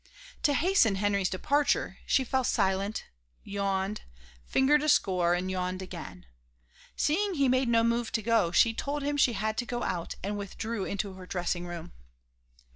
[0.41, 3.05] To hasten Henry's departure, she fell silent,
[3.43, 4.01] yawned,
[4.47, 6.25] fingered a score, and yawned again.
[6.95, 10.15] Seeing he made no move to go, she told him she had to go out
[10.23, 11.91] and withdrew into her dressing room.